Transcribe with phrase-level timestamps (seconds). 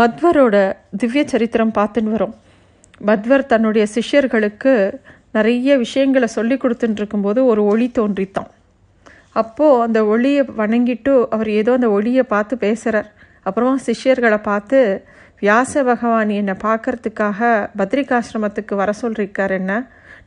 [0.00, 0.56] மத்வரோட
[1.00, 2.34] திவ்ய சரித்திரம் பார்த்துன்னு வரோம்.
[3.08, 4.72] மத்வர் தன்னுடைய சிஷ்யர்களுக்கு
[5.36, 8.50] நிறைய விஷயங்களை சொல்லி கொடுத்துட்டு இருக்கும்போது ஒரு ஒளி தோன்றித்தான்.
[9.42, 13.08] அப்போது அந்த ஒளியை வணங்கிட்டு அவர் ஏதோ அந்த ஒளியை பார்த்து பேசுகிறார்
[13.46, 14.78] அப்புறமா சிஷ்யர்களை பார்த்து
[15.42, 17.40] வியாச பகவான் என்னை பார்க்கறதுக்காக
[17.80, 19.72] பத்ரிகாசிரமத்துக்கு வர சொல்லியிருக்கார் என்ன?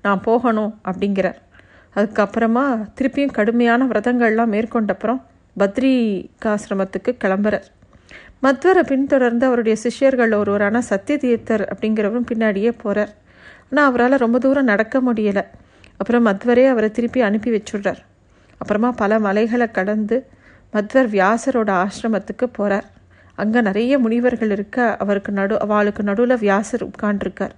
[0.02, 1.40] நான் போகணும் அப்படிங்கிறார்.
[1.96, 2.68] அதுக்கப்புறமா
[2.98, 5.20] திருப்பியும் கடுமையான விரதங்கள்லாம் மேற்கொண்டப்புறம்
[5.56, 7.68] பத்ரிகாசிரமத்துக்கு கிளம்புறார்.
[8.44, 13.12] மத்வரை பின்தொடர்ந்து அவருடைய சிஷ்யர்கள் ஒருவரான சத்தியதீர்த்தர் அப்படிங்கிறவரும் பின்னாடியே போகிறார்
[13.70, 15.43] ஆனால் அவரால் ரொம்ப தூரம் நடக்க முடியலை.
[15.98, 18.00] அப்புறம் மத்வரே அவரை திருப்பி அனுப்பி வச்சுடுறார்.
[18.57, 20.18] அப்புறமா பல மலைகளை கடந்து
[20.74, 22.88] மத்வர் வியாசரோட ஆசிரமத்துக்கு போகிறார்
[23.36, 27.56] அங்கே நிறைய முனிவர்கள் இருக்க அவருக்கு நடு அவளுக்கு நடுவில் வியாசர் உட்காண்டிருக்கார்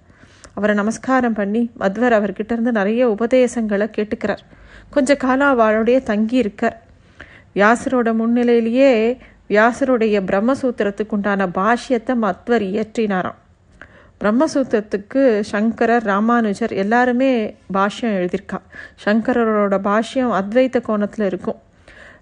[0.53, 4.43] அவரை நமஸ்காரம் பண்ணி மத்வர் அவர்கிட்ட இருந்து நிறைய உபதேசங்களை கேட்டுக்கிறார்.
[4.89, 6.77] கொஞ்ச காலம் அவளுடைய தங்கி இருக்கார்.
[7.55, 8.91] வியாசரோட முன்னிலையிலேயே
[9.51, 13.39] வியாசருடைய பிரம்மசூத்திரத்துக்கு உண்டான பாஷ்யத்தை மத்வர் இயற்றினாராம்.
[14.21, 18.59] பிரம்மசூத்திரத்துக்கு சங்கரர் ராமானுஜர் எல்லாருமே பாஷ்யம் எழுதியிருக்கா.
[19.05, 21.59] சங்கரரோட பாஷ்யம் அத்வைத்த கோணத்தில் இருக்கும்.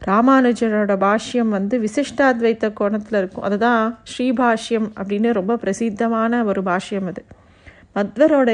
[0.07, 3.43] ராமானுஜரோட பாஷ்யம் வந்து விசிஷ்டாத்வைத்த கோணத்தில் இருக்கும்.
[3.43, 7.25] அதுதான் ஸ்ரீபாஷ்யம் அப்படின்னு ரொம்ப பிரசித்தமான ஒரு பாஷ்யம் அது.
[7.95, 8.49] மத்வரோட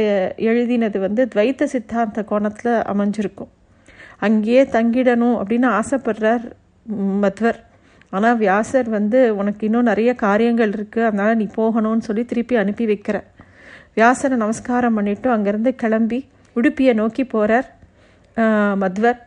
[0.49, 3.51] எழுதினது வந்து துவைத்த சித்தாந்த கோணத்தில் அமைஞ்சிருக்கும்.
[4.19, 6.51] அங்கேயே தங்கிடணும் அப்படின்னு ஆசைப்படுறார்
[7.21, 7.61] மத்வர்.
[8.15, 13.17] ஆனால் வியாசர் வந்து உனக்கு இன்னும் நிறைய காரியங்கள் இருக்குது அதனால் நீ போகணும்னு சொல்லி திருப்பி அனுப்பி வைக்கிற.
[13.97, 16.19] வியாசரை நமஸ்காரம் பண்ணிவிட்டு அங்கேருந்து கிளம்பி
[16.55, 17.67] உடுப்பியை நோக்கி போகிறார்
[18.83, 19.19] மத்வர்.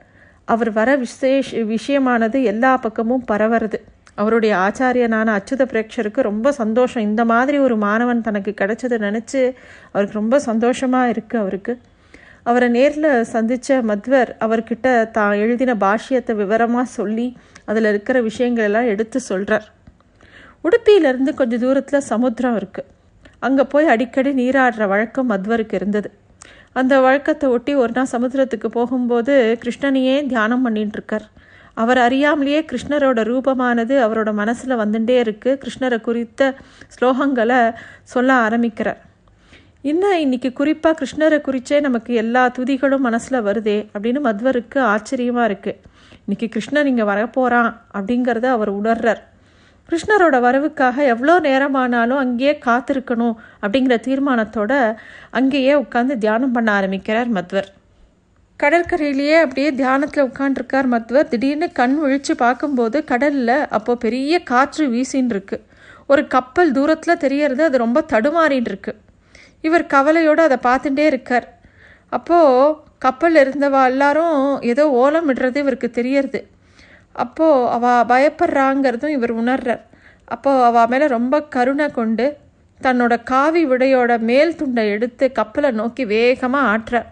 [0.49, 3.79] அவர் வர விசேஷ விஷயமானது எல்லா பக்கமும் பரவறது.
[4.21, 7.05] அவருடைய ஆச்சாரியனான அச்சுத பிரேக்ஷருக்கு ரொம்ப சந்தோஷம்.
[7.09, 9.41] இந்த மாதிரி ஒரு மாணவன் தனக்கு கிடைச்சதை நினச்சி
[9.93, 11.75] அவருக்கு ரொம்ப சந்தோஷமாக இருக்குது அவருக்கு.
[12.49, 17.27] அவரை நேரில் சந்தித்த மத்வர் அவர்கிட்ட தான் எழுதின பாஷ்யத்தை விவரமாக சொல்லி
[17.65, 19.67] அதில் இருக்கிற விஷயங்கள் எல்லாம் எடுத்து சொல்கிறார்
[20.65, 22.89] உடுப்பியிலேருந்து கொஞ்சம் தூரத்தில் சமுத்திரம் இருக்குது
[23.47, 26.09] அங்கே போய் அடிக்கடி நீராடுற வழக்கம் மத்வருக்கு இருந்தது.
[26.73, 31.27] அந்த வழக்கத்தை ஒட்டி ஒரு நாள் சமுத்திரத்துக்கு போகும்போது கிருஷ்ணனையே தியானம் பண்ணிட்டு இருக்கார்.
[31.77, 36.51] அவர் அறியாமலேயே கிருஷ்ணரோட ரூபமானது அவரோட மனசில் வந்துட்டே இருக்குது கிருஷ்ணரை குறித்த
[36.95, 37.61] ஸ்லோகங்களை
[38.15, 39.01] சொல்ல ஆரம்பிக்கிறார்.
[39.85, 45.79] என்ன இன்னைக்கு குறிப்பாக கிருஷ்ணரை குறித்தே நமக்கு எல்லா துதிகளும் மனசில் வருதே அப்படின்னு மத்வருக்கு ஆச்சரியமாக இருக்குது
[46.23, 49.21] இன்னைக்கு கிருஷ்ணன் இங்கே வரப்போகிறான் அப்படிங்கிறத அவர் உணர்றார்.
[49.89, 54.73] கிருஷ்ணரோட வரவுக்காக எவ்வளோ நேரமானாலும் அங்கேயே காத்திருக்கணும் அப்படிங்கிற தீர்மானத்தோட
[55.41, 57.69] அங்கேயே உட்காந்து தியானம் பண்ண ஆரம்பிக்கிறார் மத்வர்.
[58.61, 61.29] கடற்கரையிலேயே அப்படியே தியானத்தில் உட்காண்டிருக்கார் மத்வர்.
[61.33, 65.59] திடீர்னு கண் விழித்து பார்க்கும்போது கடலில் அப்போ பெரிய காற்று வீசின்னு இருக்கு
[66.07, 69.01] ஒரு கப்பல் தூரத்தில் தெரியறது அது ரொம்ப தடுமாறின்னு இருக்குது
[69.65, 71.47] இவர் கவலையோடு அதை பார்த்துட்டே இருக்கார்.
[72.09, 76.41] அப்போது கப்பல் இருந்தவா எல்லாரும் ஏதோ ஓலம் விடுறது இவருக்கு தெரியறது.
[77.13, 79.83] அப்போது அவள் பயப்படுறாங்கிறதும் இவர் உணர்றார்.
[80.25, 82.27] அப்போது அவள் மேலே ரொம்ப கருணை கொண்டு
[82.81, 87.09] தன்னோட காவி விடையோட மேல் துண்டை எடுத்து கப்பலை நோக்கி வேகமாக ஆட்டுறார்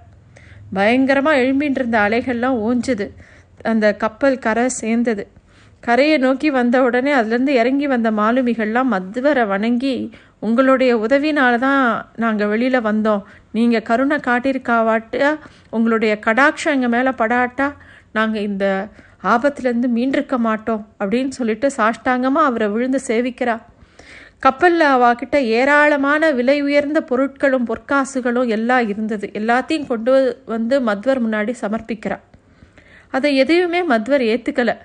[0.73, 3.07] பயங்கரமாக எழும்பின்னு இருந்த அலைகள்லாம் ஓஞ்சுது
[3.63, 5.25] அந்த கப்பல் கரை சேர்ந்தது.
[5.81, 9.95] கரையை நோக்கி வந்த உடனே அதுலேருந்து இறங்கி வந்த மாலுமிகள்லாம் மதுவரை வணங்கி
[10.43, 11.85] உங்களுடைய உதவினால தான்
[12.17, 13.23] நாங்கள் வெளியில் வந்தோம்.
[13.57, 15.31] நீங்கள் கருணை காட்டியிருக்காவாட்டா
[15.71, 17.69] உங்களுடைய கடாட்சம் எங்கள் மேலே படாட்டா
[18.13, 18.67] நாங்கள் இந்த
[19.35, 23.57] ஆபத்துலேருந்து மீண்டிருக்க மாட்டோம் அப்படின்னு சொல்லிட்டு சாஷ்டாங்கமாக அவரை விழுந்து சேவிக்கிறா.
[24.45, 29.27] கப்பலில் அவகிட்ட ஏராளமான விலை உயர்ந்த பொருட்களும் பொற்காசுகளும் எல்லாம் இருந்தது.
[29.41, 30.13] எல்லாத்தையும் கொண்டு
[30.47, 32.19] வந்து மத்வர் முன்னாடி சமர்ப்பிக்கிறா.
[33.11, 34.77] அதை எதையுமே மத்வர் ஏற்றுக்கலை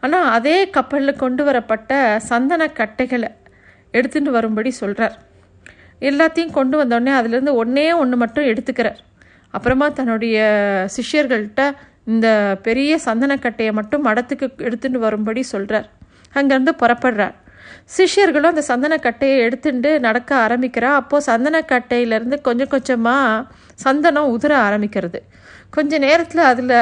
[0.00, 1.92] ஆனால் அதே கப்பலில் கொண்டு வரப்பட்ட
[2.30, 3.30] சந்தன கட்டைகளை
[3.98, 5.16] எடுத்துகிட்டு வரும்படி சொல்கிறார்
[6.08, 8.98] எல்லாத்தையும் கொண்டு வந்தோடனே அதுலேருந்து ஒன்றே ஒன்று மட்டும் எடுத்துக்கிறார்.
[9.54, 10.36] அப்புறமா தன்னுடைய
[10.96, 11.62] சிஷ்யர்கள்ட்ட
[12.14, 12.28] இந்த
[12.66, 15.88] பெரிய சந்தனக்கட்டையை மட்டும் மடத்துக்கு எடுத்துகிட்டு வரும்படி சொல்கிறார்
[16.38, 17.34] அங்கேருந்து புறப்படுறார்.
[17.96, 20.90] சிஷ்யர்களும் அந்த சந்தனக்கட்டையை எடுத்துட்டு நடக்க ஆரம்பிக்கிறா.
[21.00, 23.46] அப்போது சந்தனக்கட்டையிலேருந்து கொஞ்சம் கொஞ்சமாக
[23.86, 25.20] சந்தனம் உதிர ஆரம்பிக்கிறது.
[25.76, 26.78] கொஞ்ச நேரத்தில் அதில்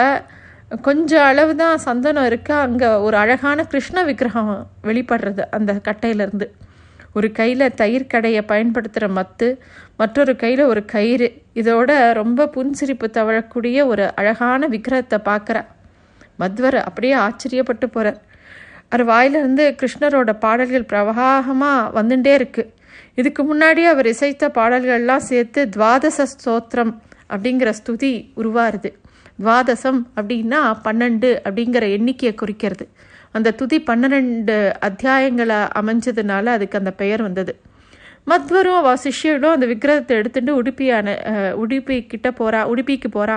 [0.86, 4.52] கொஞ்சம் அளவு தான் சந்தனம் இருக்குது அங்கே ஒரு அழகான கிருஷ்ண விக்கிரகம்
[4.88, 6.46] வெளிப்படுறது அந்த கட்டையிலேருந்து.
[7.16, 9.48] ஒரு கையில் தயிர் கடையை பயன்படுத்துகிற மத்து
[10.00, 11.28] மற்றொரு கையில் ஒரு கயிறு.
[11.60, 11.90] இதோட
[12.20, 15.62] ரொம்ப புன்சிரிப்பு தவழக்கூடிய ஒரு அழகான விக்கிரகத்தை பார்க்குறா.
[16.40, 18.20] மத்வர் அப்படியே ஆச்சரியப்பட்டு போகிறார்
[18.88, 22.70] அவர் வாயிலிருந்து கிருஷ்ணரோட பாடல்கள் பிரவாகமாக வந்துட்டே இருக்குது
[23.20, 26.92] இதுக்கு முன்னாடி அவர் இசைத்த பாடல்கள்லாம் சேர்த்து துவாதச ஸ்தோத்திரம்
[27.34, 28.90] அப்படிங்கிற ஸ்துதி உருவாருது.
[29.42, 32.84] துவாதசம் அப்படின்னா பன்னெண்டு அப்படிங்கிற எண்ணிக்கையை குறிக்கிறது.
[33.34, 34.56] அந்த துதி பன்னிரெண்டு
[34.88, 37.52] அத்தியாயங்களை அமைஞ்சதுனால அதுக்கு அந்த பெயர் வந்தது.
[38.30, 41.08] மத்வரும் அவள் சிஷ்யனும் அந்த விக்கிரகத்தை எடுத்துட்டு உடுப்பியான
[41.62, 43.36] உடுப்பி கிட்ட போகிறா உடுப்பிக்கு போகிறா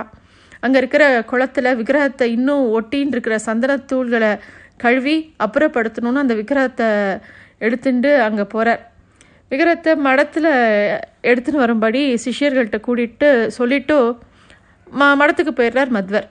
[0.62, 4.30] அங்கே இருக்கிற குளத்தில் விக்கிரகத்தை இன்னும் ஒட்டின்னு இருக்கிற சந்தனத்தூள்களை
[4.76, 6.88] கழுவி அப்புறப்படுத்தணும்னு அந்த விக்கிரகத்தை
[7.58, 8.82] எடுத்துட்டு அங்கே போகிறார்
[9.50, 10.50] விக்கிரகத்தை மடத்தில்
[11.30, 13.28] எடுத்துன்னு வரும்படி சிஷியர்கள்ட்ட கூட்டிகிட்டு
[13.58, 13.96] சொல்லிட்டு
[14.86, 16.26] ம மடத்துக்கு போயிடுறார் மத்வர்.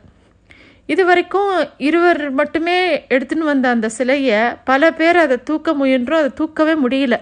[0.94, 1.52] இது வரைக்கும்
[1.88, 2.78] இருவர் மட்டுமே
[3.16, 4.40] எடுத்துன்னு வந்த அந்த சிலையை
[4.70, 7.16] பல பேர் அதை தூக்க முயன்றும் அதை தூக்கவே முடியல.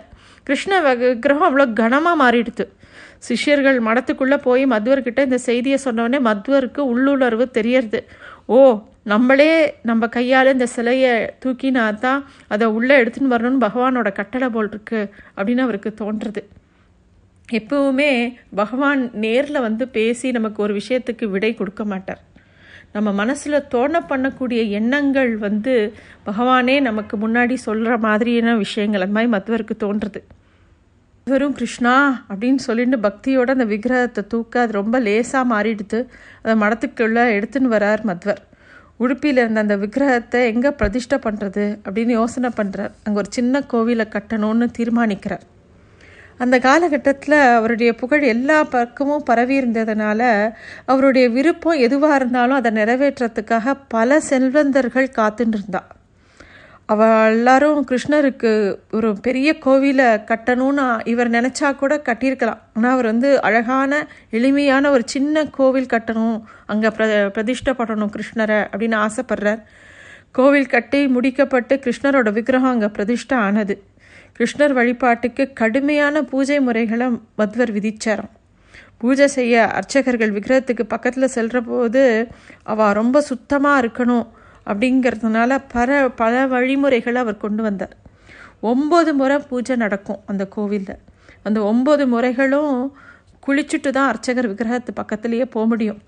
[0.48, 2.66] கிருஷ்ண விக்கிரகம் அவ்வளோ கனமாக மாறிடுது
[3.28, 8.00] சிஷ்யர்கள் மடத்துக்குள்ளே போய் மதுவர்கிட்ட இந்த செய்தியை சொன்னோடனே மதுவருக்கு உள்ளுணர்வு தெரியறது.
[8.56, 8.58] ஓ
[9.12, 9.50] நம்மளே
[9.90, 11.14] நம்ம கையால் இந்த சிலையை
[11.44, 12.22] தூக்கினா தான்
[12.54, 15.02] அதை உள்ளே எடுத்துன்னு வரணும்னு பகவானோட கட்டளை போல் இருக்கு
[15.38, 16.44] அப்படின்னு அவருக்கு தோன்றுறது
[17.60, 18.12] எப்பவுமே
[18.62, 22.22] பகவான் நேரில் வந்து பேசி நமக்கு ஒரு விஷயத்துக்கு விடை கொடுக்க மாட்டார்.
[22.95, 25.74] நம்ம மனசில் தோண பண்ணக்கூடிய எண்ணங்கள் வந்து
[26.27, 29.03] பகவானே நமக்கு முன்னாடி சொல்கிற மாதிரியான விஷயங்கள்.
[29.06, 30.19] அந்த மாதிரி மற்றவருக்கு தோன்றுறது.
[31.27, 31.94] வெறும் கிருஷ்ணா
[32.31, 36.00] அப்படின்னு சொல்லிட்டு பக்தியோட அந்த விக்கிரகத்தை தூக்க அது ரொம்ப லேசாக மாறிடுத்து
[36.44, 38.42] அதை மடத்துக்குள்ளே எடுத்துன்னு வரார் மத்வர்.
[39.03, 44.68] உடுப்பியில் இருந்த அந்த விக்கிரகத்தை எங்கே பிரதிஷ்டை பண்ணுறது அப்படின்னு யோசனை பண்ணுறார் அங்கே ஒரு சின்ன கோவிலை கட்டணும்னு
[44.77, 45.45] தீர்மானிக்கிறார்.
[46.38, 50.22] அந்த காலகட்டத்தில் அவருடைய புகழ் எல்லா பக்கமும் பரவி இருந்ததுனால
[50.86, 55.82] அவருடைய விருப்பம் எதுவாக இருந்தாலும் அதை நிறைவேற்றத்துக்காக பல செல்வந்தர்கள் காத்துட்டு இருந்தா.
[56.94, 58.52] அவ எல்லாரும் கிருஷ்ணருக்கு
[58.92, 62.62] ஒரு பெரிய கோவிலை கட்டணும்னு இவர் நினச்சா கூட கட்டியிருக்கலாம்.
[62.74, 67.08] ஆனால் அவர் வந்து அழகான எளிமையான ஒரு சின்ன கோவில் கட்டணும் அங்கே பிர
[67.38, 69.64] பிரதிஷ்டப்படணும் கிருஷ்ணரை அப்படின்னு ஆசைப்படுறார்.
[70.31, 73.76] கோவில் கட்டி முடிக்கப்பட்டு கிருஷ்ணரோட விக்கிரகம் அங்கே பிரதிஷ்டை ஆனது.
[74.36, 78.34] கிருஷ்ணர் வழிபாட்டுக்கு கடுமையான பூஜை முறைகளை மத்வர் விதிச்சாராம்.
[78.98, 82.02] பூஜை செய்ய அர்ச்சகர்கள் விக்கிரகத்துக்கு பக்கத்தில் செல்கிற போது
[82.64, 84.26] அவள் ரொம்ப சுத்தமாக இருக்கணும்
[84.68, 87.96] அப்படிங்கிறதுனால பல பல வழிமுறைகளை அவர் கொண்டு வந்தார்.
[88.64, 91.02] ஒம்பது முறை பூஜை நடக்கும் அந்த கோவிலில்.
[91.44, 92.76] அந்த ஒம்பது முறைகளும்
[93.48, 96.00] குளிச்சுட்டு தான் அர்ச்சகர் விக்கிரகத்து பக்கத்துலேயே போக முடியும்.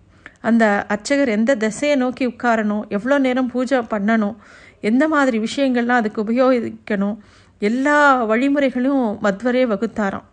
[0.41, 4.35] அந்த அர்ச்சகர் எந்த திசையை நோக்கி உட்காரணும் எவ்வளோ நேரம் பூஜை பண்ணணும்
[4.81, 7.17] எந்த மாதிரி விஷயங்கள்லாம் அதுக்கு உபயோகிக்கணும்
[7.59, 7.99] எல்லா
[8.31, 10.25] வழிமுறைகளும் மத்வரே வகுத்தாராம்.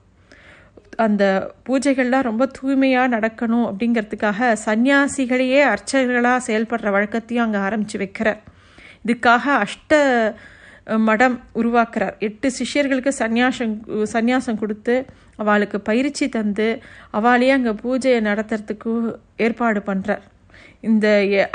[1.04, 1.24] அந்த
[1.66, 8.40] பூஜைகள்லாம் ரொம்ப தூய்மையாக நடக்கணும் அப்படிங்கிறதுக்காக சந்நியாசிகளையே அர்ச்சகர்களாக செயல்படுற வழக்கத்தையும் அங்கே ஆரம்பித்து வைக்கிறார்.
[9.06, 9.92] இதுக்காக அஷ்ட
[11.08, 12.14] மடம் உருவாக்குறார்.
[12.28, 13.74] எட்டு சிஷ்யர்களுக்கு சந்நியாசம்
[14.14, 14.94] சந்நியாசம் கொடுத்து
[15.42, 16.68] அவளுக்கு பயிற்சி தந்து
[17.18, 18.92] அவளையே அங்கே பூஜையை நடத்துறதுக்கு
[19.46, 20.24] ஏற்பாடு பண்ணுறார்
[20.90, 21.06] இந்த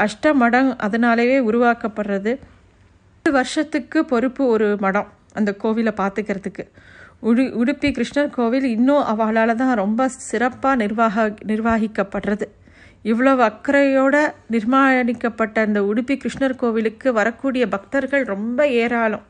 [0.06, 2.34] அஷ்ட மடம் அதனாலேயே உருவாக்கப்படுறது.
[3.26, 5.10] வருஷத்துக்கு பொறுப்பு ஒரு மடம்.
[5.34, 6.68] அந்த கோவிலை பார்த்துக்கிறதுக்கு.
[7.20, 12.42] உடு உடுப்பி கிருஷ்ணர் கோவில் இன்னும் அவளால் தான் ரொம்ப சிறப்பாக நிர்வாக நிர்வாகிக்கப்படுறது.
[13.04, 19.26] இவ்வளவு அக்கறையோட நிர்மாணிக்கப்பட்ட அந்த உடுப்பி கிருஷ்ணர் கோவிலுக்கு வரக்கூடிய பக்தர்கள் ரொம்ப ஏராளம்.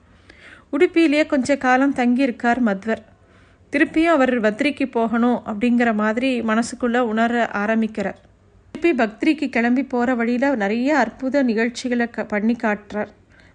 [0.72, 3.04] உடுப்பியிலேயே கொஞ்ச காலம் தங்கியிருக்கார் மத்வர்.
[3.72, 8.20] திருப்பியும் அவர் பத்ரிக்கு போகணும் அப்படிங்கிற மாதிரி மனசுக்குள்ளே உணர ஆரம்பிக்கிறார்.
[8.72, 13.10] திருப்பி பக்திரிக்கு கிளம்பி போகிற வழியில் நிறைய அற்புத நிகழ்ச்சிகளை க பண்ணி காட்டுறார்.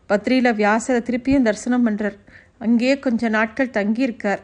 [0.09, 2.19] பத்ரியில் வியாசரை திருப்பியும் தரிசனம் பண்ணுறார்
[2.59, 4.43] அங்கேயே கொஞ்ச நாட்கள் தங்கியிருக்கார்.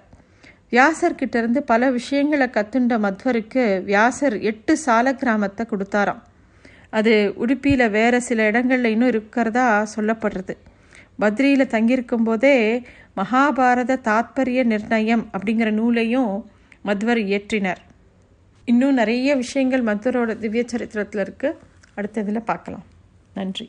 [0.70, 6.20] வியாசர்கிட்டேருந்து பல விஷயங்களை கத்துண்ட மத்வருக்கு வியாசர் எட்டு சால கிராமத்தை கொடுத்தாராம்.
[6.90, 10.56] அது உடுப்பியில் வேறு சில இடங்களில் இன்னும் இருக்கிறதா சொல்லப்படுறது.
[11.20, 12.82] பத்ரியில் தங்கியிருக்கும் போதே
[13.16, 16.50] மகாபாரத தாத்பரிய நிர்ணயம் அப்படிங்கிற நூலையும்
[16.84, 17.82] மத்வர் இயற்றினார்.
[18.64, 21.56] இன்னும் நிறைய விஷயங்கள் மத்வரோட திவ்ய சரித்திரத்தில் இருக்குது
[21.94, 22.84] அடுத்த இதில் பார்க்கலாம்.
[23.34, 23.66] நன்றி.